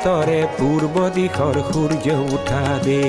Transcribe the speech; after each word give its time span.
ভাৰতৰে 0.00 0.36
পূৰ্ব 0.58 1.00
দিশৰ 1.14 1.56
সূৰ্য 1.64 2.12
উঠা 2.34 2.60
দে 2.84 3.00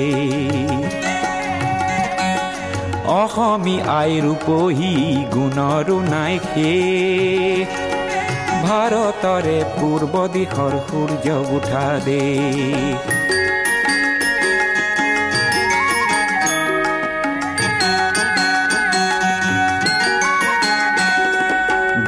অসমী 3.12 3.76
আই 3.92 4.18
ৰূপহী 4.24 4.92
গুণৰো 5.32 5.96
নাই 6.08 6.34
শেষ 6.48 7.80
ভাৰতৰে 8.64 9.56
পূৰ্ব 9.72 10.26
দিশৰ 10.36 10.78
সূৰ্য 10.88 11.40
উঠা 11.56 11.86
দে 12.06 12.20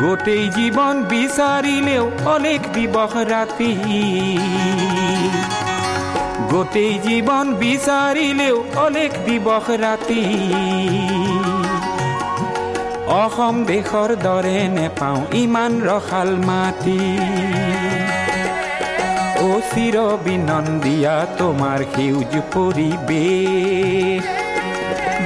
গোটেই 0.05 0.45
জীৱন 0.57 0.97
বিচাৰিলেও 1.11 2.05
অনেক 2.33 2.61
দিৱস 2.75 3.15
ৰাতি 3.31 3.73
গোটেই 6.51 6.93
জীৱন 7.05 7.47
বিচাৰিলেও 7.63 8.57
অনেক 8.87 9.13
দিৱস 9.27 9.67
ৰাতি 9.85 10.23
অসম 13.23 13.55
দেশৰ 13.71 14.11
দৰে 14.27 14.59
নেপাওঁ, 14.77 15.21
ইমান 15.43 15.73
ৰসাল 15.89 16.31
মাটি। 16.49 17.01
অ 19.47 19.51
চিৰ 19.71 19.97
বিনন্দিয়া 20.25 21.17
তোমাৰ 21.39 21.81
সেউজ 21.95 22.33
পৰিৱেশ। 22.55 24.25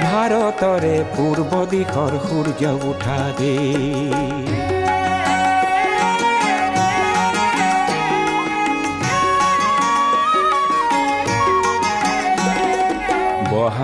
ভাৰতৰে 0.03 0.95
পূৰ্ব 1.15 1.51
দিশৰ 1.71 2.13
সূৰ্য 2.27 2.63
উঠা 2.91 3.19
দে 3.39 3.55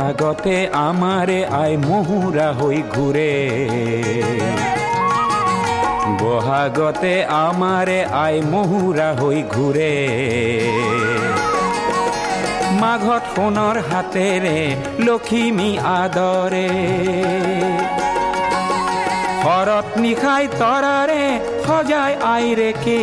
বহাগতে 0.05 0.57
আমাৰে 0.79 1.37
আই 1.59 1.73
মহুৰা 1.83 2.47
হৈ 2.57 2.79
ঘূৰে 2.93 3.31
বহাগতে 6.19 7.13
আমাৰে 7.37 7.97
আই 8.17 8.35
মহুৰা 8.51 9.07
হৈ 9.19 9.39
ঘূৰে 9.53 9.93
মাঘত 12.81 13.23
সোণৰ 13.33 13.75
হাতেৰে 13.89 14.57
লখিমী 15.07 15.71
আদৰে 15.93 16.69
শৰত 19.41 19.87
নিশাই 20.03 20.43
তৰাৰে 20.61 21.23
সজাই 21.65 22.13
আইৰে 22.33 22.71
কে? 22.83 23.01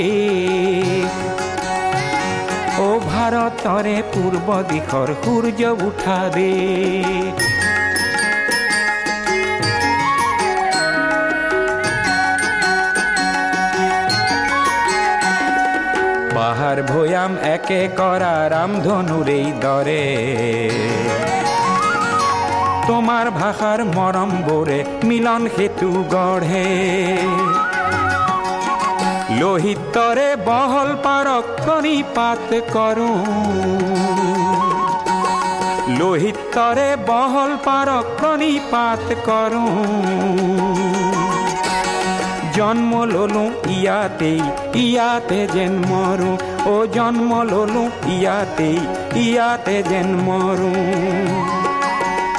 ও 2.82 2.84
ভাৰতৰে 3.04 3.96
পূৰ্ব 4.12 4.48
দিশৰ 4.70 5.08
সূৰ্য 5.22 5.72
উঠা 5.86 6.18
দে 6.34 6.50
পাহাৰ 16.34 16.78
ভৈয়াম 16.88 17.32
একে 17.48 17.80
কৰা 17.98 18.34
ৰামধনুৰেই 18.52 19.46
দৰে 19.64 20.02
তোমাৰ 22.86 23.26
ভাষাৰ 23.36 23.80
মৰম 23.90 24.30
বোৰে 24.46 24.78
মিলন 25.08 25.42
সেতু 25.56 25.90
গঢ়ে 26.14 26.66
লোহিতৰে 29.32 30.24
বহল 30.46 30.88
পাৰক 31.04 31.44
কণিপাত 31.60 32.48
কৰোঁ 32.68 33.14
লোহিতৰে 35.92 36.86
বহল 37.08 37.52
পাৰক 37.66 38.06
কণিপাত 38.20 39.04
কৰোঁ 39.28 39.68
জন্ম 42.56 42.92
ললো 43.12 43.44
ইয়াতেই 43.74 44.40
ইয়াতে 44.82 45.40
যেন 45.54 45.78
মৰো 45.84 46.32
অ 46.66 46.74
জন্ম 46.96 47.30
ললো 47.52 47.84
ইয়াতেই 48.16 48.78
ইয়াতে 49.22 49.76
যেন 49.90 50.08
মৰো 50.26 50.72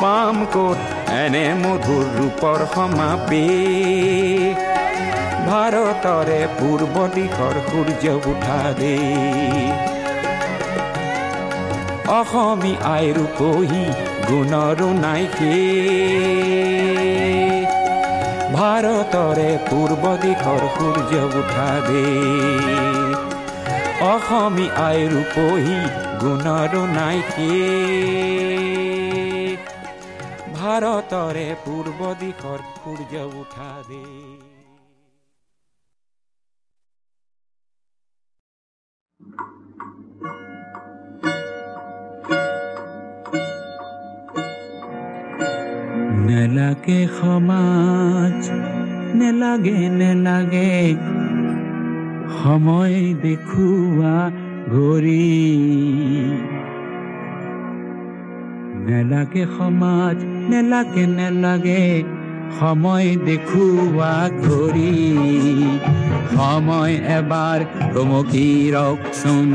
পাম 0.02 0.38
ক'ত 0.54 0.80
এনে 1.16 1.44
মধুৰ 1.62 2.06
ৰূপৰ 2.16 2.60
সমাবেশ 2.74 4.73
ভাৰতৰে 5.48 6.42
পূৰ্ব 6.60 6.96
দিশৰ 7.16 7.56
সূৰ্য 7.70 8.06
উঠা 8.32 8.60
দে। 8.80 8.96
অসমী 12.14 12.74
আই 12.90 13.06
ৰূপহী 13.18 13.84
গুণৰো 14.30 14.90
নাই 15.00 15.24
শেষ 15.36 16.64
ভাৰতৰে 18.56 19.50
পূৰ্ব 19.70 20.04
দিশৰ 20.24 20.62
সূৰ্য 20.78 21.14
উঠা 21.42 21.70
দে। 21.88 22.08
অসমী 24.12 24.68
আই 24.88 25.00
ৰূপহী 25.14 25.78
গুণৰো 26.24 26.82
নাই 26.98 27.18
শেষ 27.34 28.54
ভাৰতৰে 30.58 31.48
পূৰ্ব 31.66 32.00
দিশৰ 32.24 32.60
সূৰ্য 32.82 33.14
উঠা 33.42 33.72
দে। 33.90 34.06
নেলাগে 46.34 47.08
সমাজ 47.22 48.50
নেলাগে 49.16 49.90
নেলাগে। 50.00 50.96
সময় 52.44 53.14
দেখুৱা 53.22 54.18
ঘড়ী। 54.72 55.30
নেলাগে 58.88 59.46
সমাজ 59.58 60.18
নেলাগে 60.50 61.06
নেলাগে। 61.08 62.04
সময় 62.60 63.18
দেখুৱা 63.26 64.14
ঘড়ী। 64.46 64.94
সময় 66.36 66.94
এবাৰ 67.18 67.60
থমকি 67.94 68.72
ৰকচোন 68.74 69.48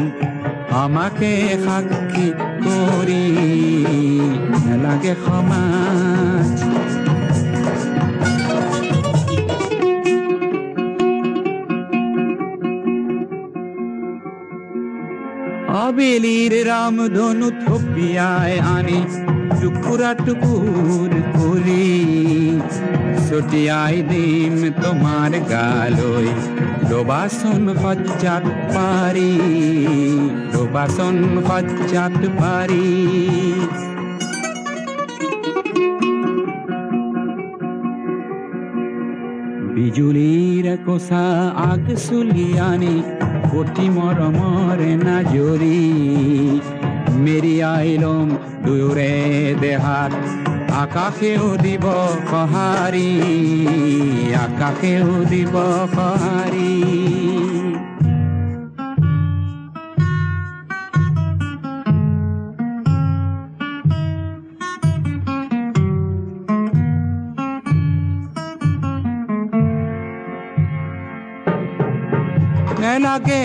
আমাকে 0.76 1.30
সাক্ষী 1.64 2.26
কৰি 2.64 3.24
নেলাগে 4.64 5.14
সমাজ 5.24 6.48
আবেলির 15.78 16.52
রামধনু 16.66 17.48
থপিয়ায় 17.62 18.58
আনি 18.68 19.00
টুকুরা 19.58 20.10
টুকুর 20.24 21.12
করি 21.32 21.86
ছটিয়াই 23.28 23.96
দিম 24.10 24.54
তোমার 24.82 25.32
গালই। 25.52 26.28
ডোবাসন 26.90 27.62
সজ্জাত 27.82 28.44
পারি 28.74 29.32
ডোবাসন 30.52 31.16
সজ্জাত 31.48 32.18
পারি। 32.40 32.86
বিজুলীৰ 39.74 40.66
কোচা 40.86 41.26
আগ 41.70 41.84
চুলিয়ানি 42.06 42.96
কটি 43.52 43.86
মৰমৰে 43.96 44.92
নাজৰি 45.06 45.80
মেৰিয়াই 47.18 47.90
দূরে 48.66 49.14
দেহাত। 49.60 50.12
আকাশেও 50.74 51.48
দিব 51.56 51.84
সঁহাৰি 52.30 53.10
আকাশেও 54.38 55.14
দিব 55.30 55.54
সঁহাৰি 55.94 57.27
নেলাগে 73.18 73.42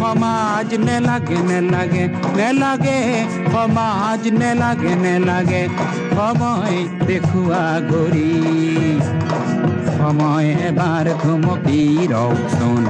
সমাজ 0.00 0.68
নেলাগে 0.86 1.38
নেলাগে 1.50 2.04
নেলাগে 2.38 2.98
সমাজ 3.52 4.22
নেলাগে 4.40 4.92
নেলাগে 5.04 5.62
সময় 6.16 6.76
দেখুৱা 7.08 7.64
গৰি 7.90 8.32
সময় 9.98 10.48
এবার 10.68 11.06
ঘুমকি 11.22 11.82
রক্ষণ 12.12 12.84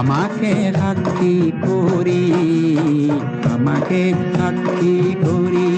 আমাকে 0.00 0.52
সাক্ষী 0.78 1.36
করি, 1.66 2.24
আমাকে 3.54 4.02
সাক্ষী 4.36 4.96
করি। 5.24 5.70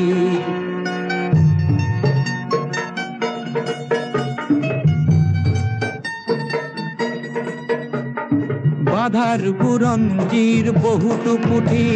বাধার 9.17 9.45
বুরঞ্জির 9.61 10.67
বহুটু 10.85 11.33
পুঠি 11.47 11.87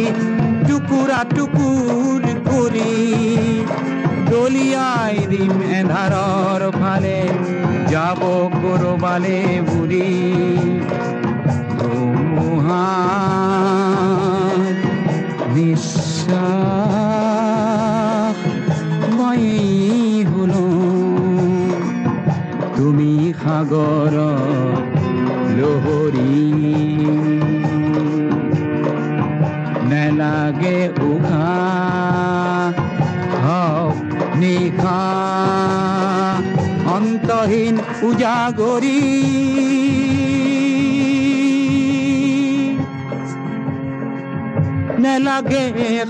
টুকুরা 0.67 1.21
টুকুর 1.35 2.23
করি। 2.49 2.93
দলিয়াই 4.31 5.15
দিম 5.31 5.55
এধারর 5.79 6.61
ফালে, 6.79 7.19
যাব 7.91 8.21
করবালে 8.63 9.39
বুড়ি। 9.67 10.11
মহান 12.35 13.81
বিশ্বাস 15.55 16.37
মই 19.17 19.45
হলো 20.31 20.65
তুমি 22.77 23.11
সাগৰ 23.41 24.15
উঘা 31.09 31.51
হওক 33.43 33.97
নিশা 34.41 35.01
অন্তহীন 36.95 37.75
উজাগৰী 38.03 39.01
নেলাগে 45.03 45.63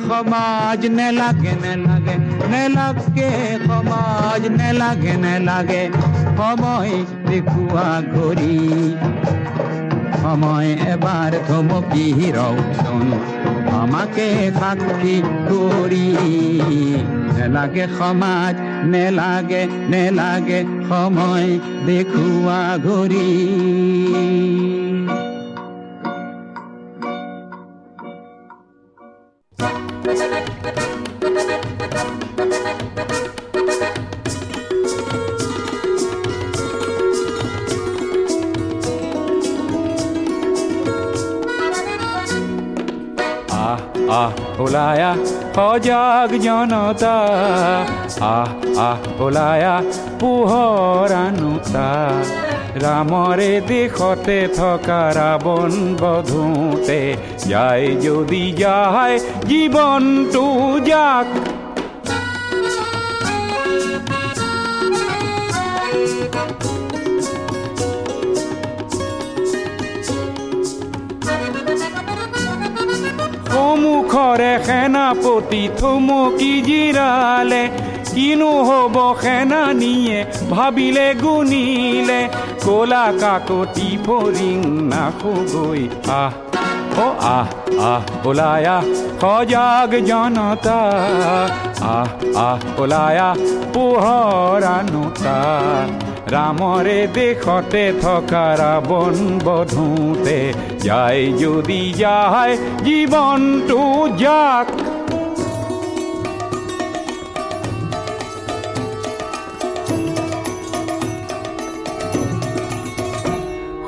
সমাজ 0.07 0.81
নেলাগে 0.99 1.53
নেলাগে 1.63 2.15
নেলাগে 2.51 3.29
সমাজ 3.67 4.41
নেলাগে 4.59 5.13
নেলাগে 5.25 5.83
সময় 6.37 6.93
দেখুৱা 7.29 7.89
ঘড়ী। 8.13 8.57
সময় 10.21 10.69
এবাৰ 10.93 11.31
থমকি 11.47 12.05
রওশন 12.37 13.05
আমাকে 13.81 14.28
সাক্ষী 14.60 15.16
কৰি 15.50 16.07
নেলাগে 17.38 17.86
সমাজ 18.00 18.56
নেলাগে 18.86 19.63
নেলাগে 19.89 20.60
সময় 20.89 21.50
দেখুৱা 21.86 22.62
ঘড়ী। 22.86 23.30
ওলায়া 44.71 45.12
সজাগ 45.56 46.29
জনতা 46.45 47.18
আহ 48.31 48.51
আহ 48.88 49.01
ওলায়া 49.25 49.75
পোহৰানোতা 50.21 51.89
ৰামৰে 52.83 53.51
দেশতে 53.69 54.39
থকা 54.59 55.01
ৰাৱণ 55.19 55.71
বধোতে 56.01 57.01
যায় 57.45 57.88
যদি 58.06 58.44
যায় 58.62 59.15
জীৱনটো 59.50 60.45
যাক 60.89 61.27
সন্মুখৰে 73.71 74.53
সেনাপতি 74.68 75.62
থমকি 75.79 76.53
জিৰালে 76.68 77.63
কিনো 78.09 78.51
হ'ব 78.68 78.95
সেনানীয়ে 79.21 80.19
ভাবিলে 80.51 81.07
গুণিলে 81.23 82.19
কলা 82.65 83.06
কাকতি 83.21 83.89
ফৰিং 84.06 84.59
নাখগৈ 84.91 85.81
আহ 86.15 86.31
অ 87.00 87.07
আহ 87.29 87.47
আহ, 87.83 88.01
ওলায়া, 88.27 88.77
সজাগ 89.21 89.91
জনতা, 90.09 90.79
আহ 91.89 92.09
আহ, 92.39 92.59
ওলায়া 92.81 93.29
পোহৰানোতা 93.73 95.38
ৰামৰে 96.33 97.00
দেশতে 97.18 97.83
থকা 98.04 98.45
ৰাৱণ 98.62 99.16
বধোতে 99.45 100.39
যায় 100.86 101.24
যদি 101.42 101.81
যায় 102.01 102.54
জীৱনটো 102.86 103.81
যাক। 104.22 104.68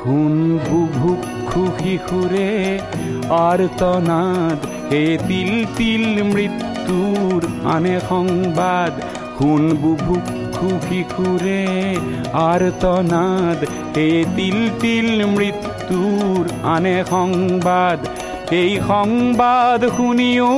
শুন 0.00 0.34
বুভুক্ষু 0.68 1.62
শিশুৰে 1.78 2.50
আৰ্তনাদ 3.48 4.58
হে 4.90 5.04
তিল 5.28 5.52
তিল 5.76 6.04
মৃত্যুৰ 6.34 7.40
আনে 7.74 7.96
সংবাদ। 8.10 8.92
শুন 9.36 9.62
বুভুক্ষু 9.82 10.43
শিশুৰে 10.86 11.62
আৰ্তনাদ 12.42 13.58
হে 13.96 14.08
তিল 14.36 14.58
তিল 14.80 15.08
মৃত্যুৰ 15.36 16.42
আনে 16.74 16.96
সংবাদ। 17.10 17.98
এই 18.50 18.72
সংবাদ 18.88 19.80
শুনিও 19.96 20.52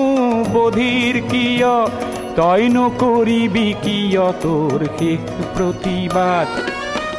বধিৰ 0.55 1.15
কিয়? 1.31 1.75
তই 2.39 2.63
নকৰিবি 2.69 3.69
কিয় 3.85 4.25
তোৰ 4.43 4.81
শেষ 4.99 5.23
প্ৰতিবাদ 5.55 6.49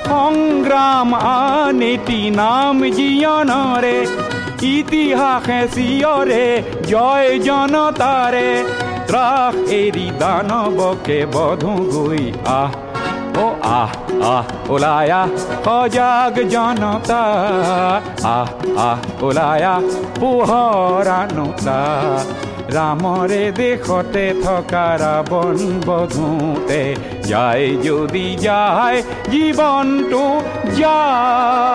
সংগ্ৰাম 0.08 1.10
আনেতি 1.30 2.22
নাম 2.32 2.78
জীয়নৰে 2.98 3.98
ইতিহাসে 4.74 5.62
চিয়ৰে 5.76 6.46
জয় 6.92 7.30
জনতাৰে 7.40 8.50
ত্ৰাস 9.08 9.56
এৰি 9.82 10.08
দানৱকে 10.20 11.20
বধো 11.34 11.76
গৈ 11.94 12.24
আহ 12.46 12.87
অ 13.38 13.46
আহ 13.74 13.91
আহ 14.27 14.46
ওলায়া 14.74 15.22
অজাগ 15.75 16.36
জনতা 16.53 17.24
আহ 18.36 18.50
আহ 18.88 18.98
ওলায়া 19.27 19.74
পোহৰানোতা 20.20 21.79
ৰামৰে 22.75 23.44
দেশতে 23.58 24.25
থকা 24.44 24.86
ৰাৱণ 25.03 25.58
বধোতে 25.88 26.82
যায় 27.29 27.65
যদি 27.84 28.27
যায় 28.46 28.98
জীৱনটো 29.32 30.24
যায় 30.82 31.67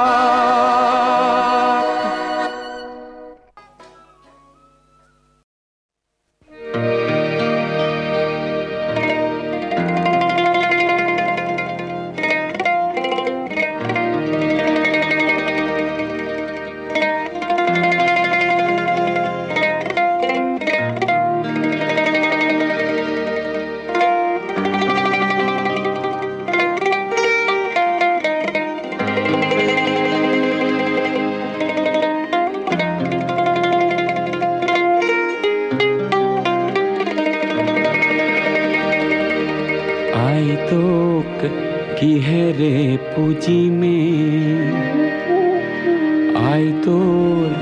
কিহেৰে 42.02 42.76
পুজিমে 43.10 43.98
আই 46.52 46.64
তোৰ 46.84 47.52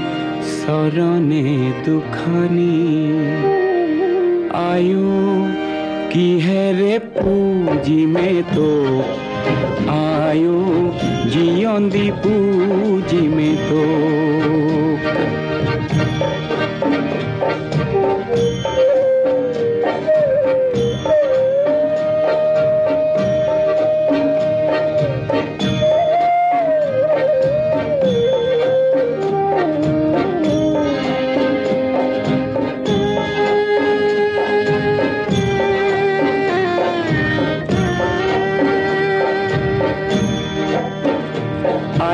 চৰণে 0.53 1.43
দুখনি। 1.87 2.77
আয়ো 4.61 5.13
কিহেৰে 6.13 6.95
পুজিমে 7.19 8.33
তো? 8.55 8.71
আয়ো 9.97 10.59
জিয়ন্দি 11.33 12.07
পুজিমে 12.23 13.51
তো। 13.69 13.85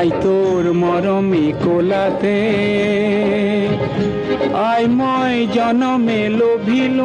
আই 0.07 0.15
তোর 0.23 0.65
মরমে 0.73 1.45
কোলাতে 1.63 2.39
আয় 4.67 4.87
ময় 4.97 5.39
জনমে 5.55 6.21
লোভিল 6.37 6.99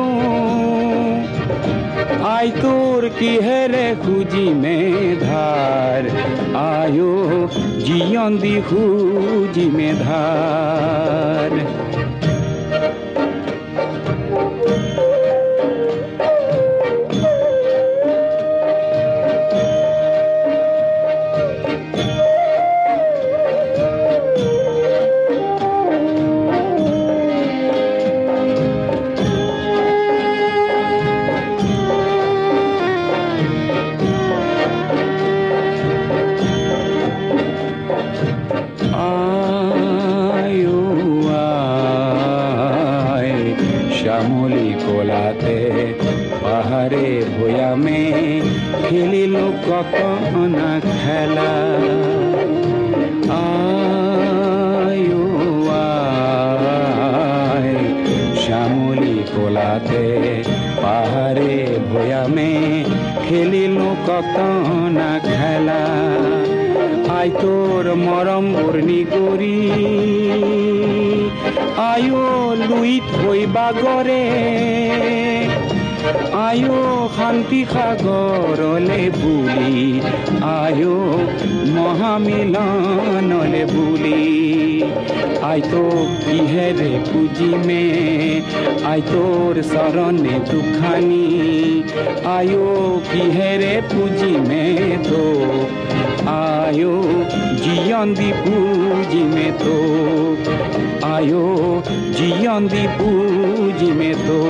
আয় 2.33 2.51
তোর 2.63 3.03
কি 3.19 3.33
হেরে 3.47 3.89
খুঁজি 4.03 4.47
মে 4.63 4.79
ধার 5.21 6.03
আয়ো 6.71 7.13
জিয়ন্দি 7.87 8.57
খুঁজি 8.69 9.67
মে 9.77 9.91
ধার 10.03 11.53
খেলিল 49.85 50.73
খেলা 50.93 51.53
আয়ো 53.43 55.25
আয় 55.83 57.73
শ্যামলি 58.43 59.17
কোলাতে 59.33 60.05
পাহাড়ে 60.83 61.55
ভয়ামে 61.91 62.53
খেলিল 63.25 63.79
কত 64.07 64.37
না 64.99 65.13
খেলা 65.29 65.83
আই 67.19 67.29
তোর 67.43 67.85
মরম 68.07 68.45
বর্ণি 68.55 69.03
করি 69.13 69.59
আয়ো 71.91 72.25
লুইত 72.61 73.07
হইবা 73.21 73.67
গরে 73.83 74.25
আয়ো 76.47 77.09
শান্তি 77.17 77.65
সাগৰলে 77.73 79.11
বুলি, 79.21 80.01
আয়ো 80.43 80.97
মহামিলনলে 81.77 83.65
বুলি। 83.65 84.23
আই 85.43 85.61
তো 85.61 85.85
কিহেৰে 86.25 86.93
পুজিমে 87.09 87.85
আই 88.85 89.01
তোৰ 89.03 89.55
চৰণে 89.63 90.37
দুখানি। 90.51 91.27
আয়ো 92.37 93.01
কিহেৰে 93.13 93.75
পুজিমে 93.91 94.65
তো, 95.09 95.25
আয়ো 96.27 96.95
জিয়ন্দি 97.65 98.31
পুজিমে 98.45 99.49
তো। 99.65 99.77
আয়ো 101.07 101.45
জিয়ন্দি 102.13 102.85
পুজিমে 102.99 104.15
তো। 104.27 104.41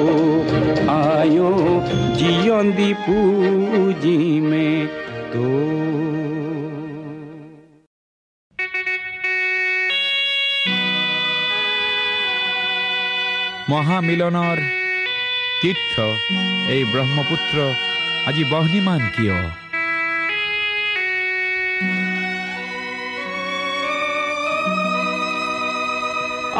আয়ো 1.22 1.50
জিয়ন্দি 2.18 2.90
পুজিমে 3.04 4.70
তো 5.32 5.46
মহামিলনৰ 13.72 14.58
তীৰ্থ 15.60 15.94
এই 16.74 16.82
ব্ৰহ্মপুত্ৰ 16.92 17.56
আজি 18.28 18.44
বহ্নিমান 18.52 19.02
কিয় 19.14 19.38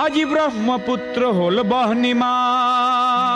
আজি 0.03 0.25
ব্ৰহ্মপুত্ৰ 0.25 1.21
হ'ল 1.37 1.57
বহ্নিমান 1.71 3.32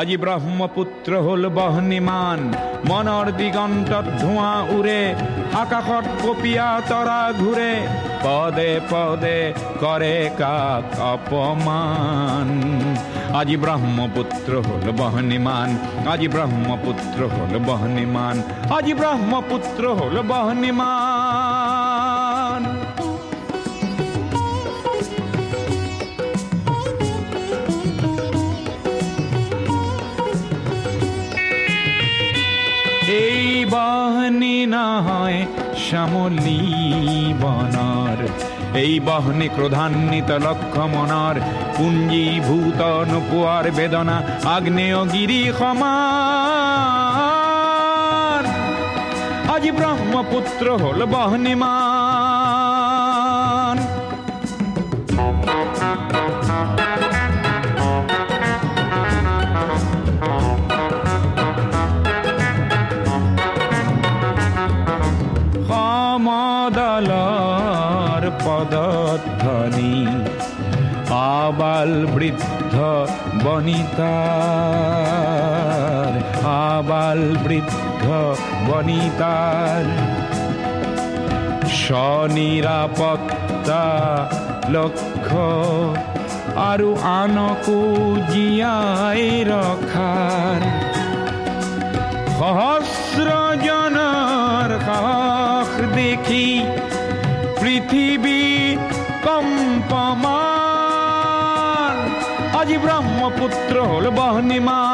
আজি 0.00 0.16
ব্ৰহ্মপুত্ৰ 0.16 1.10
হ'ল 1.16 1.44
বহ্নিমান। 1.48 2.40
মনৰ 2.88 3.26
দিগন্তত 3.32 4.06
ধোঁৱা 4.20 4.52
উৰে 4.76 5.00
আকাশত 5.54 6.04
কপীয়া 6.22 6.68
তৰা 6.88 7.20
ঘূৰে। 7.38 7.72
পদে 8.24 8.80
পদে 8.90 9.38
কৰে 9.80 10.30
কাক 10.38 11.00
অপমান। 11.00 12.48
আজি 13.34 13.56
ব্ৰহ্মপুত্ৰ 13.56 14.52
হ'ল 14.66 14.86
বহ্নিমান। 14.92 15.68
আজি 16.12 16.28
ব্ৰহ্মপুত্ৰ 16.28 17.20
হ'ল 17.34 17.54
বহ্নিমান। 17.66 18.42
আজি 18.76 18.94
ব্ৰহ্মপুত্ৰ 18.94 19.82
হ'ল 19.88 20.16
বহ্নিমান। 20.22 21.13
বহনি 34.66 34.86
হয় 35.06 35.38
শ্যামলী 35.84 36.60
বনৰ 37.42 38.18
এই 38.82 38.94
বহনে 39.00 39.46
ক্রধান্বিত 39.48 40.30
লক্ষ 40.46 40.74
মনার 40.94 41.36
পুঞ্জীভূত 41.76 42.80
নপুয়ার 43.10 43.66
বেদনা 43.70 44.16
আগ্নেয়গিৰি 44.54 45.40
সমান 45.58 46.84
আজি 49.54 49.70
ব্রহ্মপুত্র 49.70 50.66
হ'ল 50.82 51.00
বহ্নিমান 51.14 51.93
পদধ্বনি 68.64 69.94
আবাল 71.36 71.92
বৃদ্ধ 72.14 72.74
বনিতাৰ 73.44 74.04
আবাল 76.66 77.20
বৃদ্ধ 77.44 78.04
বনিতাৰ 78.68 79.84
স্বনিৰাপত্তা 81.80 83.84
লক্ষ্য 84.74 85.44
আৰু 86.64 86.88
আনকো 87.14 87.80
জীয়াই 88.32 89.24
ৰখাৰ 89.50 90.60
সহস্ৰজনৰ 92.38 94.70
সাহস 94.86 95.70
দেখি 95.96 96.46
পৃথিৱী 97.64 98.40
কম্পমান 99.24 100.24
আজি 102.60 102.76
ব্রহ্মপুত্র 102.78 103.74
হ'ল 103.90 104.06
বহ্নিমান। 104.18 104.84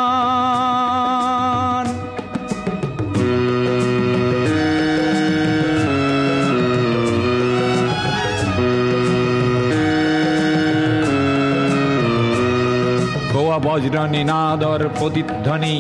বজ্র 13.67 13.97
নিনাদর 14.15 14.81
প্রতিধ্বনি 14.99 15.77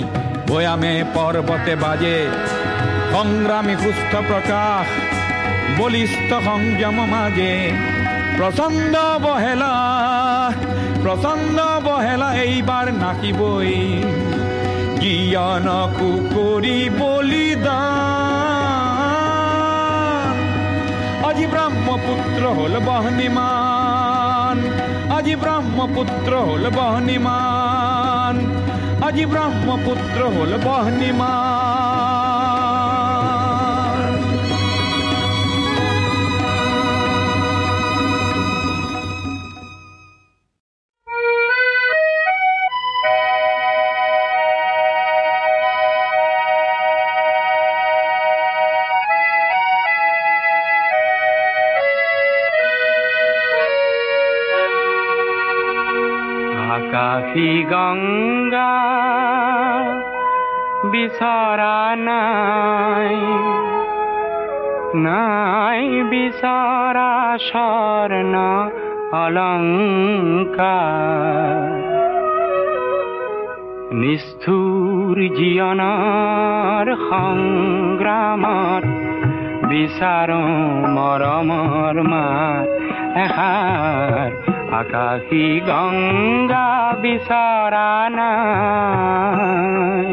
পর্বতে 1.15 1.75
বাজে। 1.83 2.19
সংগ্রামী 3.13 3.75
সুস্থ 3.83 4.13
প্রকাশ 4.29 4.87
বলিষ্ঠ 5.79 6.31
সংযম 6.47 6.97
মাঝে 7.13 7.53
প্ৰচণ্ড 8.39 8.95
বহেলা 9.25 9.75
প্ৰচণ্ড 11.03 11.59
বহেলা 11.87 12.29
এইবাৰ 12.45 12.87
নাকিবই। 13.03 13.75
জ্ঞানকো 15.01 16.11
কৰি 16.35 16.79
বলিদান? 16.99 17.95
আজি 21.29 21.47
ব্ৰহ্মপুত্ৰ 21.53 22.43
হ'ল 22.59 22.75
বহনিমান 22.89 24.57
আজি 25.17 25.35
ব্ৰহ্মপুত্ৰ 25.43 26.33
হ'ল 26.47 26.65
বহনিমান 26.79 28.35
আজি 29.07 29.25
ব্ৰহ্মপুত্ৰ 29.33 30.21
হ'ল 30.35 30.53
বহনিমান। 30.65 31.60
অলংকাৰ 69.19 70.59
নিষ্ঠুৰ 74.01 75.17
জীৱনৰ 75.39 76.87
সংগ্ৰামত 77.09 78.85
বিচাৰো 79.71 80.45
মৰমৰ 80.97 81.97
মাত 82.13 82.69
এষাৰ 83.25 84.31
আকাশী 84.81 85.47
গংগা 85.69 86.71
বিচৰা 87.03 87.91
নাই। 88.19 90.07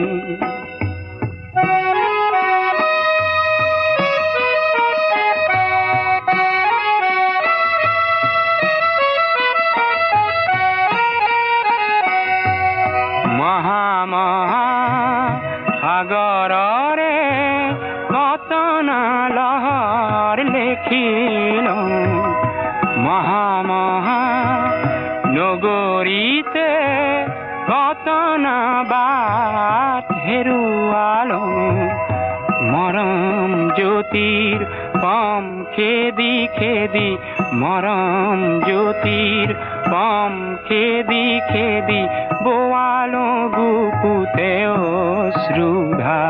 মৰম 33.97 34.59
জ্যোতিৰ 35.01 35.43
খেদি 35.75 36.33
খেদি 36.55 37.09
মৰম 37.53 38.39
জ্যোতিৰ 38.65 39.53
পম 39.85 40.33
খেদি 40.65 41.25
খেদি 41.49 42.01
বোৱালো 42.43 43.25
গুপুতে 43.55 44.51
অশ্ৰুধা 44.67 46.21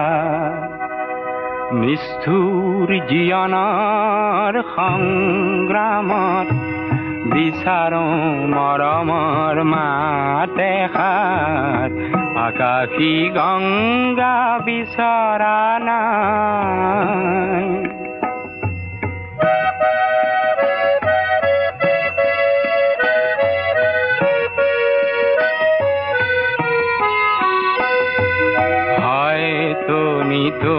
নিষ্ঠুৰ 1.82 2.88
জীৱনৰ 3.10 4.54
সংগ্ৰামত 4.76 6.48
বিচাৰো 7.34 8.06
মৰমৰ 8.54 9.58
মাত 9.74 10.58
এষাৰ 10.66 11.90
আকাশী 12.48 13.14
নাই। 15.80 17.68
হয়তো 29.04 30.02
নিতো 30.24 30.78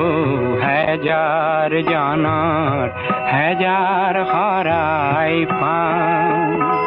হাজার 0.62 1.70
জানার 1.82 2.88
হাজার 3.32 4.14
হরাই 4.24 5.36
পাওঁ 5.60 6.77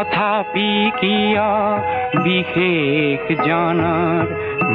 তথাপি 0.00 0.70
কিয় 1.00 1.48
বিশেষ 2.24 3.24
জনৰ 3.46 4.22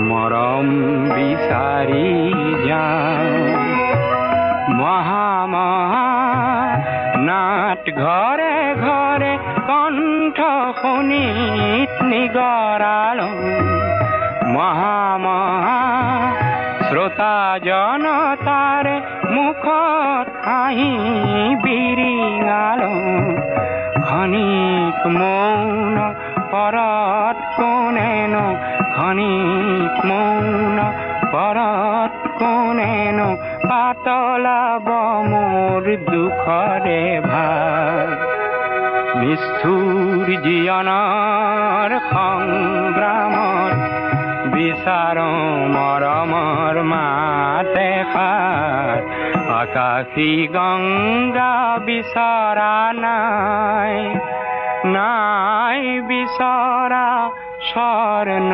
মৰম 0.10 0.68
বিচাৰি 1.10 2.10
যাওঁ 2.68 3.32
মহা 4.80 5.30
নাট 7.26 7.84
ঘৰে 7.98 8.58
ঘৰে 8.84 9.32
কণ্ঠ 9.70 10.38
শুনিত 10.82 11.92
নিগৰালো 12.12 13.30
মহা 14.54 15.00
মহা 15.26 15.80
শ্ৰোতা 16.86 17.36
জনতাৰে 17.68 18.96
মুখত 19.34 20.28
হাঁহি 20.46 20.92
বিৰিঙালো 21.64 22.94
খনিক 24.08 24.75
মৌন 25.14 25.98
পৰত 26.52 27.38
কোনেনো 27.58 28.46
খনিক 28.96 29.94
মৌন 30.10 30.78
পৰত 31.34 32.14
কোনেনো 32.40 33.30
পাতলাব 33.70 34.88
মোৰ 35.32 35.86
দুখৰে 36.10 37.04
ভাগ 37.28 38.08
নিষ্ঠুৰ 39.22 40.28
জীৱনৰ 40.46 41.92
সংগ্ৰামত 42.12 43.78
বিচাৰো 44.54 45.32
মৰমৰ 45.76 46.76
মাতে 46.92 47.90
সাৰ 48.14 48.98
আকাশী 49.62 50.32
গংগা 50.56 51.54
বিচৰা 51.86 52.76
নাই। 53.04 53.96
নাই 54.86 55.82
বিচৰা 56.08 57.08
স্বৰ্ণ 57.62 58.52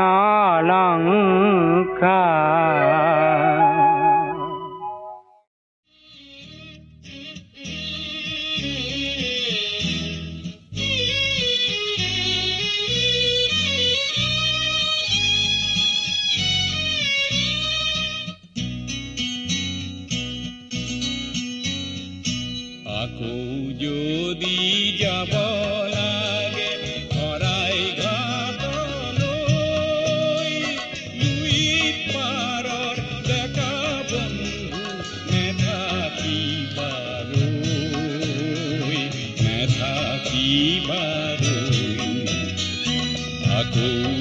i 40.51 40.83
Aku 43.61 44.20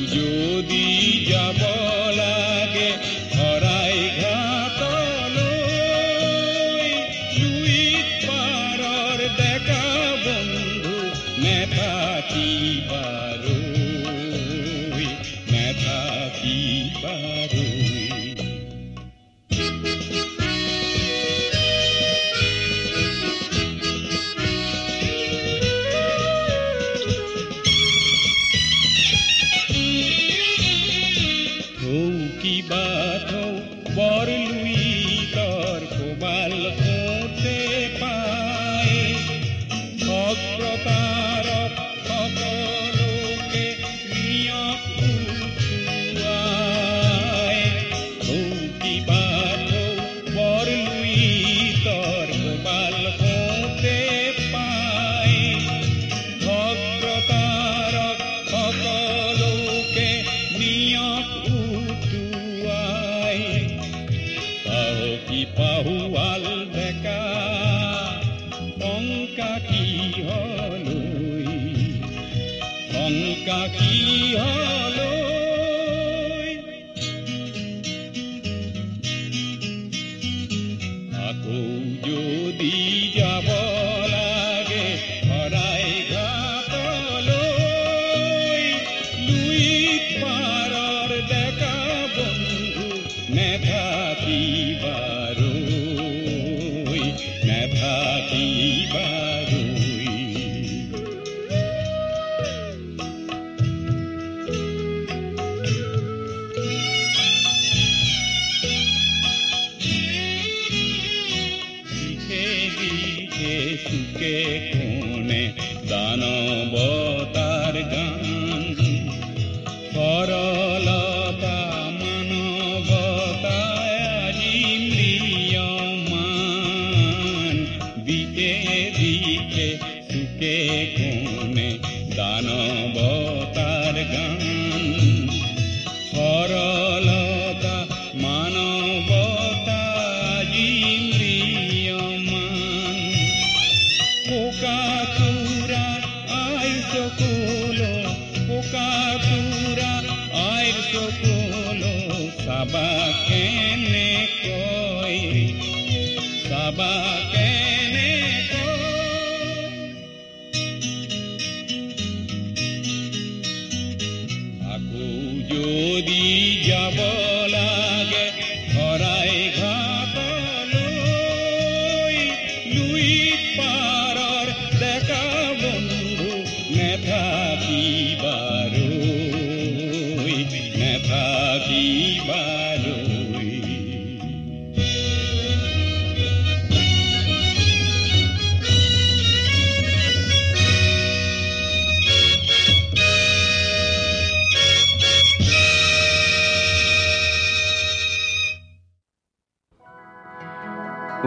ba 156.81 157.10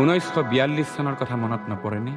ঊনৈছশ 0.04 0.38
বিয়াল্লিছ 0.52 0.90
চনৰ 0.96 1.16
কথা 1.20 1.36
মনত 1.42 1.62
নপৰেনে? 1.72 2.14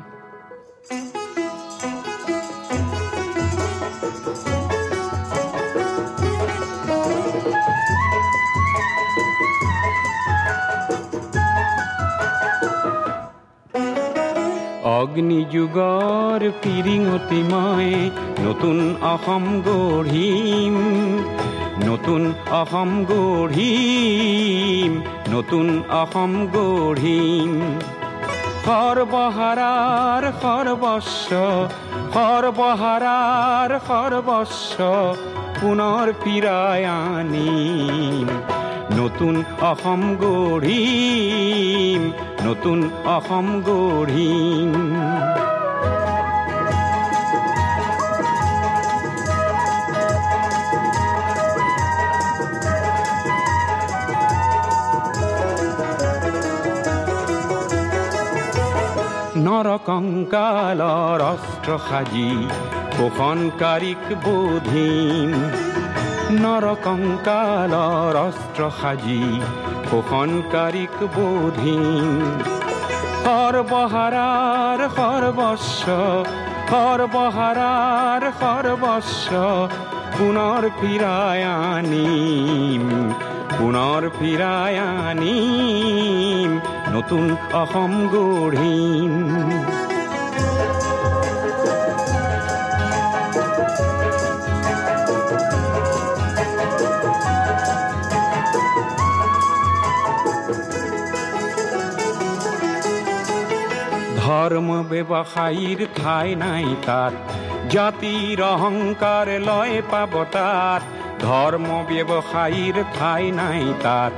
অগ্নি 14.98 15.40
যুগৰ 15.54 16.42
পিৰিঙতি 16.62 17.40
মই 17.52 17.88
নতুন 18.46 18.78
অসম 19.12 19.44
গঢ়িম, 19.66 20.76
নতুন 21.88 22.22
অসম 22.60 22.90
গঢ়িম। 23.10 24.92
নতুন 25.32 25.66
অসম 26.02 26.32
গঢ়িম। 26.46 27.52
সৰ্বহাৰাৰ 28.64 30.24
সৰ্বস্ব 30.42 31.30
সৰ্বহাৰাৰ 32.14 33.70
সৰ্বস্ব 33.88 34.78
পুনৰ 35.60 36.06
ফিৰাই 36.24 36.82
আনিম। 36.84 38.28
নতুন 38.98 39.34
অসম 39.60 40.02
গঢ়িম, 40.14 42.02
নতুন 42.46 42.78
অসম 43.06 43.46
গঢ়িম। 43.60 44.72
নৰকংকালৰ 59.56 61.20
অস্ত্ৰ 61.24 61.76
সাজি 61.84 62.30
পোষণকাৰীক 62.96 64.04
বোধিম 64.24 65.30
নৰকংকালৰ 66.42 68.16
অস্ত্ৰ 68.22 68.68
সাজি 68.80 69.22
পোষণকাৰীক 69.90 70.96
বোধিম 71.16 72.20
সৰ্বহাৰাৰ 73.24 74.80
সৰ্বস্ব 74.98 75.86
সৰ্বহাৰাৰ 76.70 78.22
সৰ্বস্ব 78.42 79.30
পুনৰ 80.16 80.62
ফিৰাই 80.78 81.40
আনিম 81.50 82.84
পুনৰ 83.56 84.02
ফিৰাই 84.18 84.74
আনিম 84.84 86.75
নতুন 86.96 87.26
অসম 87.52 87.92
গঢ়িম 88.12 89.14
ধৰ্ম 104.18 104.68
ব্যৱসায়ীৰ 104.90 105.80
ঠাই 105.96 106.28
নাই 106.42 106.66
তাত 106.86 107.14
জাতিৰ 107.72 108.38
অহংকাৰ 108.46 109.26
লয় 109.48 109.76
পাব 109.90 110.12
তাত 110.34 110.82
ধর্ম 111.22 111.68
ব্যৱসায়ীৰ 111.88 112.76
ঠাই 112.96 113.24
নাই 113.38 113.64
তাত 113.82 114.14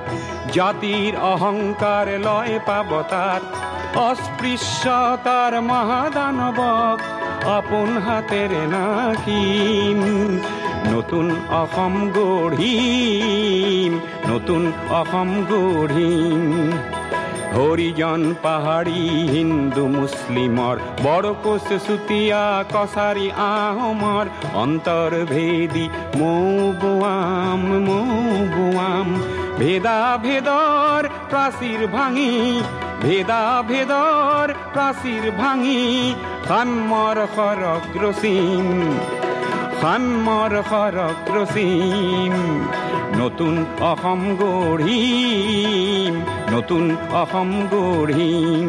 জাতিৰ 0.55 1.13
অহংকাৰ 1.27 2.07
লয় 2.21 2.57
পাব 2.67 2.91
তাত 3.11 3.43
অস্পৃশ্যতাৰ 4.01 5.53
মহাদানৱক 5.69 6.99
আপোন 7.49 7.91
হাতেৰে 8.05 8.63
নাকিম 8.73 9.99
নতুন 10.87 11.27
অসম 11.55 11.95
গঢ়িম 12.17 13.93
নতুন 14.29 14.63
অসম 14.93 15.29
গঢ়িম 15.51 16.45
হৰিজন 17.51 18.23
পাহাৰী 18.43 19.03
হিন্দু 19.29 19.85
মুছলিমৰ 19.93 20.77
বৰকোচ 21.05 21.67
চুতীয়া 21.87 22.45
কছাৰী 22.73 23.27
আহোমৰ 23.47 24.25
অন্তৰ্ভেদী 24.63 25.87
মৌ 26.19 26.35
বোৱাম 26.81 27.63
মৌ 27.87 28.03
বোৱাম 28.55 29.09
ভেদা 29.61 29.99
ভেদৰ 30.25 31.03
প্ৰাচীৰ 31.31 31.81
ভাঙি, 31.95 32.33
ভেদা 33.03 33.43
ভেদৰ 33.71 34.49
প্ৰাচীৰ 34.75 35.25
ভাঙি 35.41 35.81
সাম্যৰ 36.49 37.19
সৰগ 37.37 37.83
ৰচিম 38.05 38.67
সাম্যৰ 39.81 40.55
নতুন 43.19 43.55
অসম 43.91 44.21
গঢ়িম 44.41 46.15
নতুন 46.53 46.85
অসম 47.23 47.51
গঢ়িম 47.73 48.69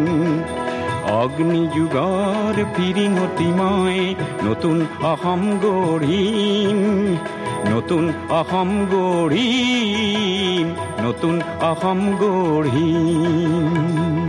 অগ্নিযুগৰ 1.20 2.58
ফিৰিঙতি 2.76 3.50
মই 3.60 4.00
নতুন 4.46 4.78
অসম 5.12 5.42
গঢ়িম 5.64 6.80
নতুন 7.66 8.14
অসম 8.30 8.70
গঢ়িম 8.92 10.68
নতুন 11.04 11.42
অসম 11.62 12.00
গঢ়িম। 12.22 14.29